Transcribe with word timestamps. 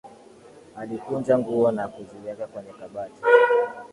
Alikunja 0.75 1.37
nguo 1.37 1.71
na 1.71 1.87
kuziweka 1.87 2.47
kwenye 2.47 2.71
kabati 2.73 3.21